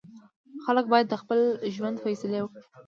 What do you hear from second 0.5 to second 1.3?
خلک باید د